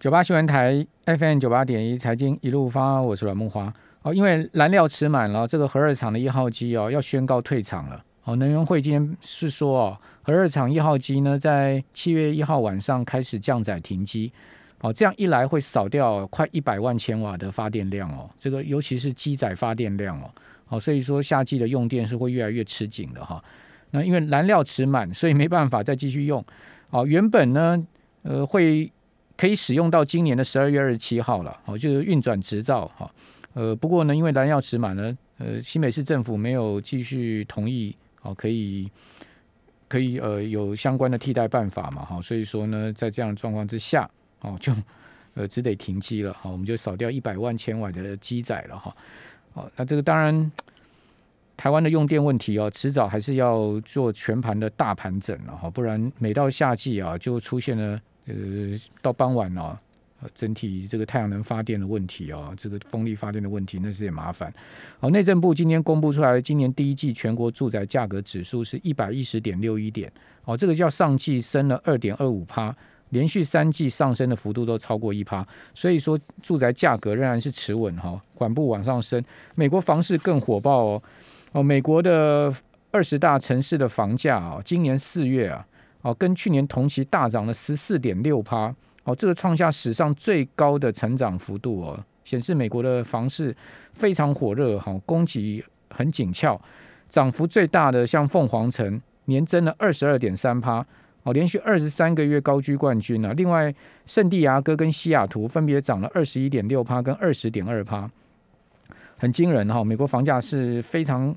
[0.00, 3.72] 九八新闻台 FM 九八点一财经一路发，我是阮木花。
[4.02, 8.00] 哦，因为燃料吃满了，这个核二厂的一号机哦要宣告退场了。
[8.22, 14.32] 哦，能源会今天是说哦，核二厂一号机呢在七月一号晚上开始降载停机。
[14.82, 20.30] 哦，这样一来会少掉快一百万千瓦的发电量哦，这个尤其是机载发电量哦。
[20.68, 23.42] 哦，所以说夏季的用电是会越来越吃紧的哈。
[23.90, 26.44] 那因为燃料池满，所以没办法再继续用。
[26.90, 27.84] 哦，原本呢，
[28.22, 28.88] 呃，会
[29.38, 31.58] 可以使用到今年的十二月二十七号了。
[31.64, 33.10] 哦，就是运转执照哈。
[33.54, 37.96] 呃，不过呢，因为燃料池满呢，呃，新北市政府没有继续同意。
[38.20, 38.90] 哦，可以
[39.88, 42.04] 可以呃有相关的替代办法嘛？
[42.04, 44.10] 哈，所以说呢，在这样的状况之下，
[44.40, 44.72] 哦，就
[45.34, 46.32] 呃只得停机了。
[46.34, 48.94] 好，我们就少掉一百万千瓦的机载了哈。
[49.54, 50.52] 好，那这个当然。
[51.60, 59.76] 台湾的用电问题哦，迟早还是要做全盘的大盘整了哈，不然每到夏季啊，就出现了呃到傍晚哦，
[60.34, 64.52] 整体这个太阳能发电的问题哦，这个风力发电的问题，那是也麻烦。
[65.00, 70.12] 好，内政部今天公布出来，今年第一季全国住宅价格指数是一百一十点六一点，
[70.44, 72.74] 哦，这个叫上季升了二点二五趴，
[73.10, 79.22] 连续三季上升的幅度都超过一趴，所以说住宅价格仍然是持稳哈，缓步往上升。
[79.54, 81.02] 美国房市更火爆哦。
[81.52, 82.52] 哦，美国的
[82.90, 85.66] 二十大城市的房价啊，今年四月啊，
[86.02, 93.54] 哦，跟去年同期大涨了十四点六趴，哦，这个创下史上最高的成长幅度哦，显示美国的房市
[93.92, 96.60] 非常火热哈，供给很紧俏，
[97.08, 100.84] 涨幅最大的像凤凰城年增了二十二点三趴，
[101.24, 103.74] 哦，连续二十三个月高居冠军啊，另外
[104.06, 108.08] 圣地亚哥跟西雅图分别涨了二十一点六趴跟二十点二趴。
[109.18, 111.34] 很惊人哈，美国房价是非常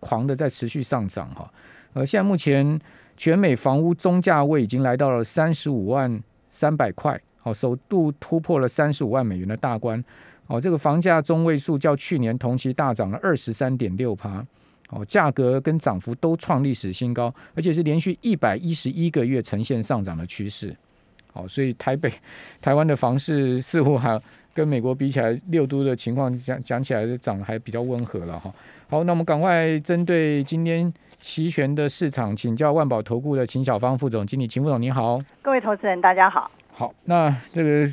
[0.00, 1.48] 狂的，在持续上涨哈。
[1.92, 2.78] 呃，现在目前
[3.20, 6.18] 全美房屋中价位已经来到了三十五万
[6.50, 10.02] 三百块，好，首度突破了三十五万美元的大关。
[10.46, 14.42] 哦，这个房价中位数较去年同期大涨了二十三点六趴，
[14.88, 20.74] 哦，价格跟涨幅都创历史新高，而且是连续一百一十一个月呈现上涨的趋势。
[21.30, 22.10] 好，所以台北、
[22.62, 24.18] 台湾的房市似乎还。
[24.52, 28.52] 跟美国比起来，六都的情况讲讲起来，涨得还比较温和了哈。
[28.90, 35.16] 好，那我们赶快针对今天期权的市场，请教万宝投顾的秦小芳副总经理，秦副总你好。
[35.40, 36.50] 各位投资人大家好。
[36.72, 37.86] 好，那这个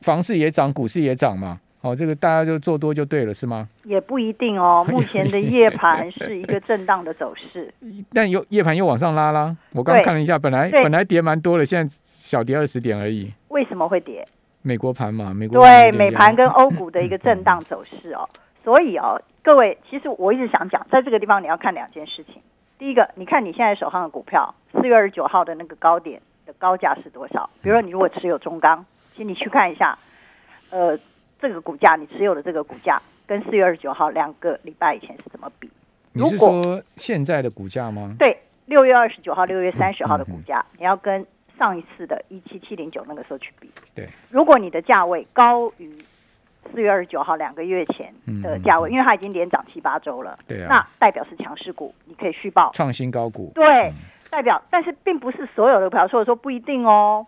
[0.00, 1.60] 房市也涨，股市也涨嘛？
[1.82, 3.68] 好，这个大家就做多就对了，是吗？
[3.84, 4.82] 也不一定哦。
[4.90, 7.70] 目前的夜盘是一个震荡的走势，
[8.14, 9.54] 但又夜盘又往上拉啦。
[9.72, 13.30] 我刚看了一下，本来本来跌蛮多的，现在小跌二十点而已。
[13.48, 14.24] 为什么会跌？
[14.62, 18.26] 美国盘嘛，美国对美盘跟欧股的一个震荡走势哦，
[18.64, 22.42] 所以哦，各位，其实我一直想讲，在这个地方你要看两件事情。
[22.78, 27.48] 第一个，你看你现在手上的股票，四月二十九号的那个高点的高价是多少？
[27.62, 29.96] 比如说你如果持有中钢，请你去看一下，
[30.70, 30.98] 呃，
[31.40, 35.70] 这个股价你持有的这个股价跟四月二十九号两个礼拜以前是怎么比？
[36.12, 38.14] 你是说现在的股价吗？
[38.18, 41.26] 对，六月二十九号、六月三十号的股价，你要跟。
[41.58, 45.94] 上一次的一七七零九那个时候去比，对，如果你的价位高于
[46.72, 48.12] 四月二十九号两个月前
[48.42, 53.92] 的价位，因为它已经连涨七八周了，对啊，那代表是强势股，你可以续报创新高股，对，
[54.30, 57.26] 代表，但是并不是所有的票，所以说不一定哦。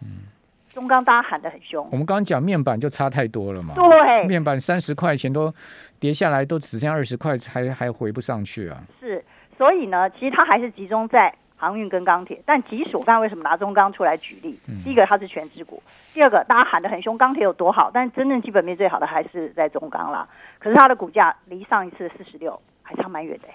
[0.66, 5.52] 中钢大家喊的很凶，我们刚刚讲面板就差太多了嘛，对，面板三十块钱都
[5.98, 8.82] 跌下来，都只剩二十块，还还回不上去啊。
[9.00, 9.22] 是，
[9.58, 11.34] 所以呢，其实它还是集中在。
[11.62, 14.58] 航运跟钢铁，但即使我刚刚为什么拿中钢出来举例？
[14.82, 15.80] 第一个它是全职股，
[16.12, 20.28] 第二个大家喊得很凶，钢铁有多好，但真正基本面最好的还是在中钢啦。
[20.58, 23.46] 可是它的股价离上一次四十六还差蛮远的，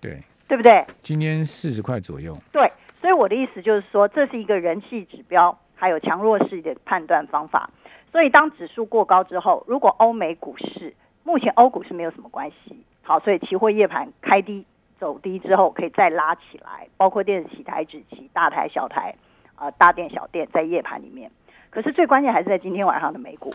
[0.00, 0.84] 对对不对？
[1.02, 2.32] 今天四十块左右。
[2.52, 7.68] 对，所以我的意思就是说，这是一个人气指标，还有强弱势的判断方法。
[8.12, 10.94] 所以当指数过高之后，如果欧美股市
[11.24, 14.64] 目前欧股是没有什么关系，好，所以期货夜盘开低。
[14.98, 19.14] 走低之后可以再拉起来，包括电子期、台指期、大台、小台，
[19.54, 21.30] 啊，大电、小电在夜盘里面。
[21.70, 23.50] 可是最关键还是在今天晚上的美股。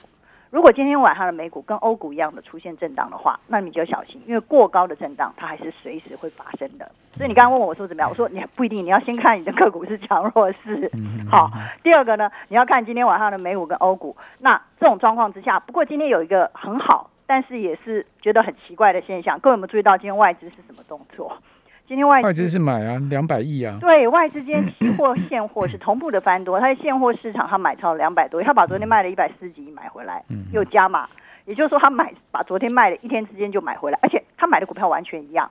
[0.51, 6.91] 如果今天晚上的美股跟欧股一样的出现震荡的话，那你就小心，因为过高的震荡它还是随时会发生的。
[7.13, 10.91] 所以你刚刚问我说怎么样，我说你不一定，你要先看你的个股是强弱势。
[11.31, 11.49] 好，
[11.81, 14.13] 第二个呢，你要看今天晚上的美股跟欧股。
[14.39, 17.09] 那这种状况之下，不过今天有一个很好。
[17.31, 21.31] 但是也是觉得很奇怪的现象，各位有没有注意到今天外资是什么动作？
[21.87, 23.77] 今天外外资是买啊，两百亿啊。
[23.79, 31.07] 对外资今天期货现货是同步的翻多，它在现货市场它买超两百多亿，它把昨天卖了一百四十几亿买回来，又加码。
[31.45, 35.49] 也就是说他买把昨天卖的一天之间就买回来，而且他买的股票完全一样，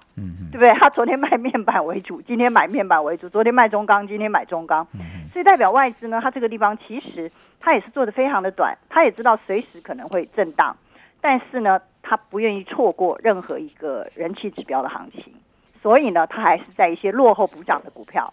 [0.53, 0.69] 对不对？
[0.75, 4.87] 他昨天卖面板为主， 今天买面板为主；昨天卖中钢，今天买中钢。
[4.93, 5.01] 嗯
[5.33, 7.31] 所以代表外资呢，它这个地方其实
[7.61, 10.77] 它也是做的非常的短，它也知道随时可能会震荡，
[11.21, 15.33] 但是呢，他不愿意错过任何一个人气指标的行情，
[15.83, 18.33] 所以呢，他还是在一些落后补涨的股票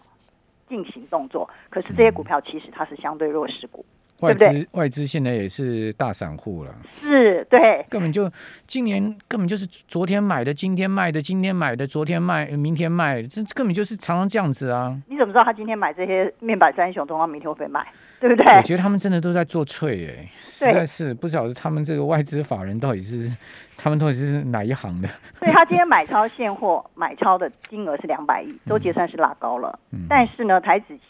[0.68, 1.48] 进行动作。
[1.68, 3.84] 可是这些股票其实它是相对弱势股，
[4.20, 7.84] 外资外资现在也是大散户了，是对。
[7.88, 8.30] 根本就
[8.66, 14.98] 今年根本就是昨天买的，今天卖的，今天买的，昨天卖，明天卖，这根本就是常常这样子啊！
[15.08, 17.86] 你怎么知道他今天买这些面板三雄，中钢明天会不会卖？
[18.20, 18.56] 对不对？
[18.56, 23.34] 我觉得他们真的都在做脆哎、实在是不晓得他们这个外资法人到底是
[23.76, 25.08] 他们到底是哪一行的？
[25.38, 29.78] 所以他今天买超现货买超的金额是两百亿，周结算是拉高了。
[29.92, 31.06] 嗯但是呢，台子期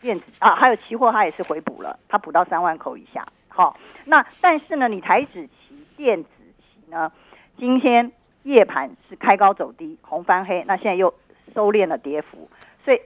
[0.00, 3.24] 电子啊，还有期货，它也是回补了，它补到三万口以下。
[3.48, 6.28] 好，那但是呢，你台子期电子
[6.58, 7.10] 期呢，
[7.58, 8.10] 今天
[8.42, 11.14] 夜盘是开高走低，红翻黑，那现在又
[11.54, 12.48] 收敛了跌幅，
[12.84, 13.00] 所以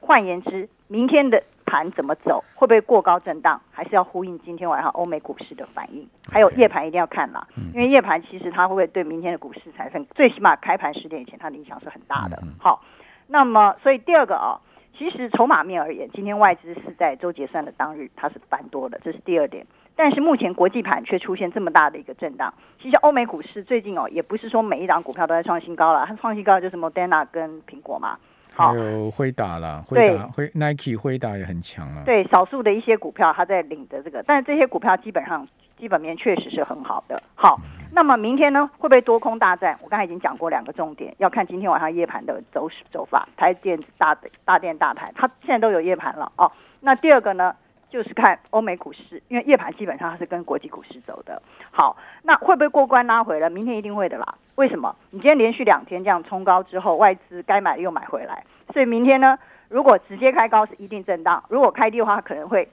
[0.00, 12.42] 换言之，明天的盘怎么走，会不会过高震荡，还是要呼应今天晚上欧美股市的反应，还有夜盘一定要看啦，因为夜盘其实它会不会对明天的股市产生，最起码开盘十点以前它的影响是很大的。
[12.58, 12.84] 好，
[13.26, 14.60] 那么所以第二个啊、
[14.98, 19.66] 其实筹码面而言，今天外资是在周结算的当日它是翻多的，这是第二点。
[19.96, 22.52] 但是目前国际盘却出现这么大的一个震荡。
[22.82, 28.18] 其实欧美股市最近哦，也不是说每一档股票都在创新高了，它创新高就是 Moderna 跟苹果嘛。
[28.54, 32.02] 好还，有辉达啦，辉对达辉 Nike 辉达也很强啊。
[32.04, 35.46] 对少数的一些股票，它在领着这个，但是这些股票基本上
[35.78, 37.20] 基本面确实是很好的。
[37.34, 37.58] 好，
[37.90, 39.76] 那么明天呢，会不会多空大战？
[39.82, 46.50] 我刚才已经讲过两个重点，要看今天晚上夜盘的走势走法，台电子大大电大盘，它现在都有夜盘了哦。
[46.80, 47.54] 那第二个呢，
[47.92, 51.42] 就是看欧美股市，因为夜盘基本上它是跟国际股市走的。
[51.70, 53.50] 好，那会不会过关拉回了？
[53.50, 54.34] 明天一定会的啦。
[54.56, 54.96] 为什么？
[55.10, 58.42] 你今天连续两天这样冲高之后，外资该买的又买回来，
[58.72, 62.66] 所以明天呢，如果直接开高是一定震荡，如果开低的话，可能会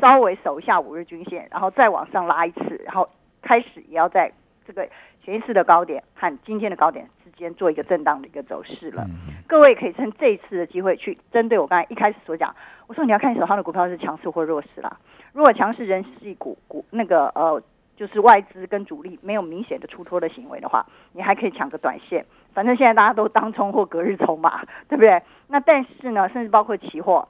[0.00, 3.06] 稍微守一下五日均线，然后再往上拉一次，然后
[3.42, 4.32] 开始也要在
[4.66, 4.88] 这个
[5.22, 7.06] 前一次的高点和今天的高点
[7.40, 9.04] 间做一个震荡的一个走势了。
[9.08, 12.54] 嗯各位可以趁这一次的机会去针对我刚才一开始所讲，
[12.86, 14.96] 我说你要看你手上的股票是强势或弱势啦。
[15.32, 17.60] 如果强势人系股股那个呃，
[17.96, 22.24] 就是外资跟主力没有明显的出脱的行为的话，你还可以抢个短线。
[22.54, 25.20] 反正现在大家都当冲或隔日冲嘛， 对不对？
[25.48, 27.26] 那但是呢，甚至包括期货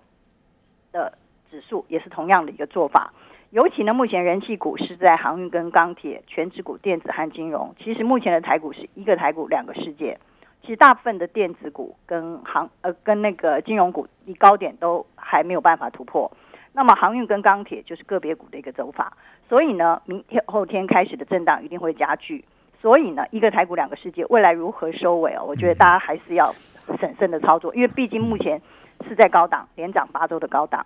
[0.93, 1.17] 的
[1.51, 3.15] 指数也是同样的一个做法。
[3.50, 7.75] 尤其呢，目前人气股是在航运跟钢铁、全指股、电子和金融。
[7.82, 10.17] 其实目前的台股是一个台股两个世界。
[10.62, 16.31] 其实大部分的电子股跟航呃跟那个金融股离高点都还没有办法突破。
[16.73, 19.17] 那么航运跟钢铁就是个别股的一个走法。
[19.49, 22.44] 所以呢，明天后天开始的震荡一定会加剧。
[22.81, 25.43] 所以呢，一个台股两个世界，未来如何收尾哦？
[25.44, 26.55] 我觉得大家还是要
[27.00, 28.62] 审慎的操作，因为毕竟目前
[29.08, 30.85] 是在高档，连涨八周的高档。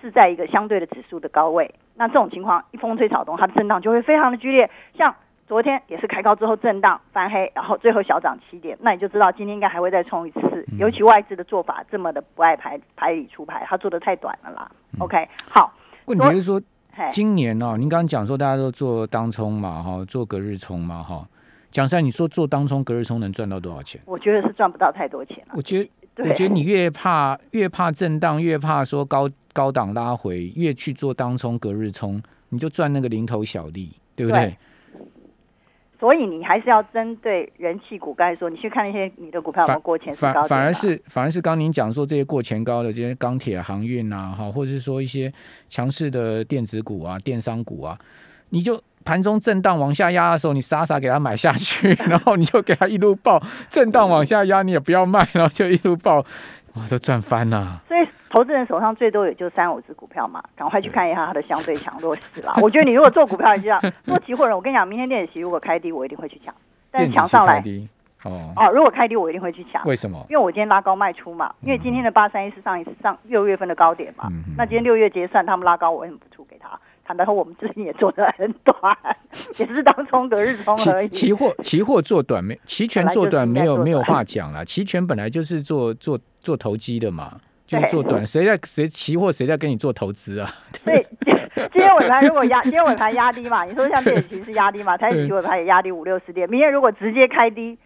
[0.00, 1.72] 是在一个相对的指数的高位。
[1.96, 4.70] 那这种情况一风吹草动，它的震荡就会非常的剧烈。
[4.96, 5.14] 像
[5.46, 10.40] 昨天也是开高之后震荡翻黑，然后最后小涨七点，那你就知道今天应该还会再冲一次。
[10.72, 14.70] 嗯尤其外资的做法这么的不爱排排里出牌，它做的太短了啦。
[14.98, 15.72] OK，好，
[16.04, 16.60] 问题是说，
[17.10, 21.26] 今年哦，您刚刚讲说大家都做当冲嘛，哈，做隔日冲嘛，哈。
[21.70, 24.00] 讲实在，你说做当冲、隔日冲能赚到多少钱？
[24.06, 25.54] 我觉得是赚不到太多钱了。
[25.54, 34.40] 我觉得，对我觉得你越怕越怕震荡，越怕说高高档拉回，越去做当冲、隔日冲，你就赚那个零头小利，对不对？
[34.40, 34.56] 对
[36.00, 45.32] 所以你还是要针对人气股，刚才说你去看那些你的股票有没有过前高反反而是反而是刚您讲说这些过前高的这些钢铁、航运啊，哈，或者是说一些
[45.66, 47.98] 强势的电子股啊、电商股啊，
[48.50, 56.16] 你就盘中震荡往下压的时候，你傻傻给它买下去， 然后你就给它一路爆，震荡往下压你也不要卖，然后就一路爆，
[56.74, 57.80] 哇，都赚翻了。
[57.88, 62.52] 所以投资人手上最多也就三五只股票嘛，赶快去看一下它的相对强弱势啦。
[62.60, 66.54] 我觉得你如果做股票，你就要做期货人，我跟你讲，明天电子期如果开低，我一定会去抢。
[66.90, 67.64] 但是抢上来
[68.24, 69.82] 哦，哦，如果开低，我一定会去抢。
[69.86, 70.22] 为什么？
[70.28, 76.46] 因为我今天拉高卖出嘛，因为今天的八三一是上一次上六月份的高点嘛，嗯那今天六月结算，他们拉高，我为什么不出？
[77.08, 78.94] 坦白说，我们最近也做的很短，
[79.56, 81.08] 也是当冲隔日冲而已。
[81.08, 90.54] 期期货期货做短没期权做短没有没有话讲了，期权本来就是做做做投机的嘛，就是做短，谁在谁期货谁在跟你做投资啊？
[90.84, 91.06] 所以
[91.72, 97.78] 今天尾盘如果压，今天尾盘压低嘛，你说像电子期是压低嘛，台子期尾盘也压低五六十点，明天如果直接开低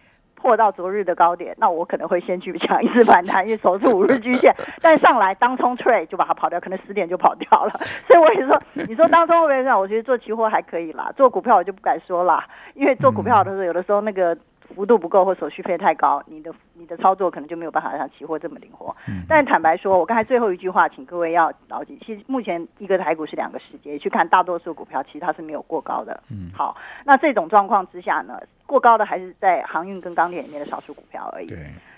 [0.43, 4.53] 破到昨日的高点，那我可能会先去抢一次反弹，因为守住五日均线。
[4.83, 7.71] 但上来当冲 trade 就把它跑掉，可能十点就跑掉了。
[8.09, 9.79] 所以我也说，你说当冲会不会上？
[9.79, 14.37] 我觉得做期货还可以啦，做股票我就不敢说啦，因为做股票的时候，有的时候那个。
[14.73, 18.95] 幅度不够或手续费太高，你的你的操作可能就没有办法像期货这么灵活。
[19.07, 26.19] 嗯但坦白说，我刚才最后一句话，请各位要牢记，其实目前一个台股是两个世界，去看大多数股票，其实它是没有过高的。
[26.31, 28.39] 嗯好，那这种状况之下呢，
[28.73, 31.53] 过高的还是在航运跟钢铁里面的少数股票而已。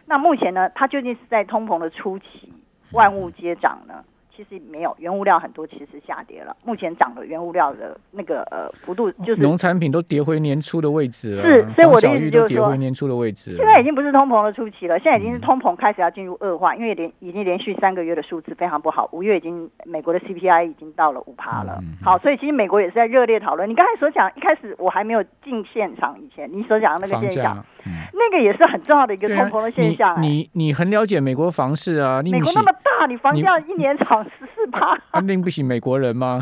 [0.06, 2.52] 那目前呢，它究竟是在通膨的初期，
[2.92, 4.04] 万物皆涨呢？
[4.36, 6.56] 其实没有，原物料很多其实下跌了。
[6.66, 13.58] 目前涨的原物料的那个呃幅度就是农产品都跌回年初的位置了，是所以我的意思黄小玉都跌就是说回年初的位置了。
[13.58, 21.80] 现在已经不是通膨的初期了，现在已经是嗯通膨开始要进入恶化，因为连已经连续三个月的数字非常不好，五月已经美国的 CPI 已经到了五趴了。
[22.04, 23.70] 好，所以其实美国也是在热烈讨论。
[23.70, 32.22] 你刚才所讲，一开始我还没有进现场以前，你所讲的那个房现象价，，嗯，那个也是很重要的一个通膨的现象、哎你你你很了解美国房市啊？
[32.24, 36.42] 你美国那么大，你房价一年涨十四趴，啊，令不起美国人吗？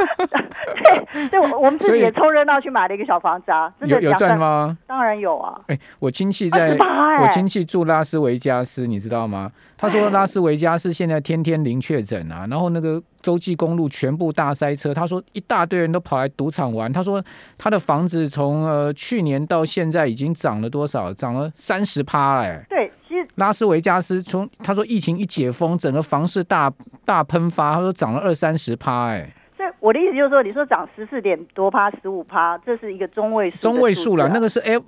[1.12, 4.16] 对，对，我我们自己也凑热闹去买了一个小房子啊，真的有有？
[4.16, 4.76] 赚吗？
[4.86, 9.50] 当然有啊，哎、我亲戚在，28哎我亲戚住拉斯维加斯，你知道吗？
[9.76, 14.92] 他说哎拉斯维加斯现在天天零确诊啊，然后那个洲际公路全部大塞车。
[14.92, 16.92] 他说一大堆人都跑来赌场玩。
[16.92, 17.22] 他说
[17.56, 21.12] 他的房子从呃去年到现在已经涨了多少？
[21.14, 22.62] 涨了三十趴哎。
[22.68, 26.70] 对，其实拉斯维加斯从他说疫情一解封，整个房市大
[27.06, 29.32] 大喷发，他说涨了二三十趴哎。
[29.80, 34.78] 我的意思就是说，你说涨十四点多趴、十五趴，这是一个中位数的中位数了，那个是哎，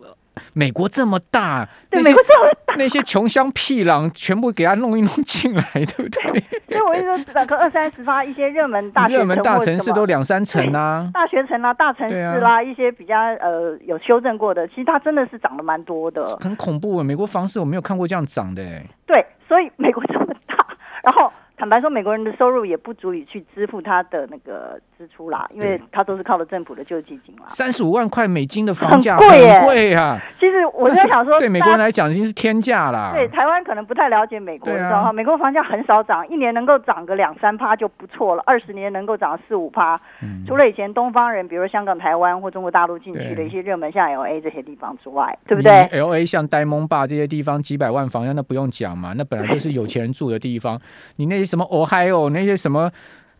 [0.52, 6.44] 美国这么大，对美国这么大，那些穷乡僻壤全部给他弄一弄进来，对不对？
[6.72, 11.10] 所以我就说涨个二三十趴，一些热门大学热门大城市都两三成啊。
[11.12, 16.36] 大学城啦、大城市对啦，一些比较呃有修正过的，其实它真的是涨得蛮多的。
[16.38, 17.04] 很恐怖啊！
[17.04, 20.66] 美国房市我没有看过这样涨的、欸，对，所以美国这么大，
[21.02, 21.30] 然后
[21.62, 27.44] 坦白说，美国人的收入也不足以去支付他的那个支出啦，因为他都是靠了政府的救济金啦。
[27.46, 29.28] 三十五万块美金的房价很
[29.64, 30.20] 贵啊！
[30.40, 33.12] 其实我在想说，对美国人来讲已经是天价啦。
[33.14, 39.94] 对台湾可能不太了解美国的对啊状况，美国房价很少涨，一年能够涨个两三趴就不错了，二十年能够涨四五趴。
[40.20, 50.76] 嗯除了以前东方人，比如香港、台湾或中国大陆进去的一些热门，像 L A 这些地方之外，对不对？？L A 像呆蒙坝这些地方几百万房价，那不用讲嘛，那本来就是有钱人住的地方。
[51.18, 52.90] 你那些什么 Ohio 那些什么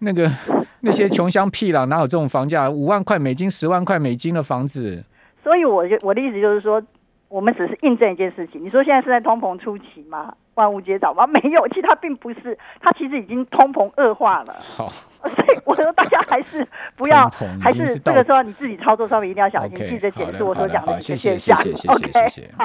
[0.01, 0.31] 那个
[0.81, 2.69] 那些穷乡僻壤哪有这种房价？
[2.69, 5.03] 五万块美金、十万块美金的房子，
[5.43, 6.83] 所以我就我的意思就是说，
[7.31, 8.63] 我们只是印证一件事情。
[8.63, 10.35] 你说现在是在通膨初期吗？
[10.57, 11.25] 万物皆涨吗？
[11.43, 14.55] 没有，其实它并不是，它其实已经通膨恶化了。
[14.61, 14.93] 好
[15.25, 17.27] 所以我说大家还是不要
[17.59, 21.57] 还是这个时候你自己操作上面一定要小心记得检好的视我所讲的一个好谢谢现象。
[21.65, 22.61] 谢谢谢谢 OK，谢谢好。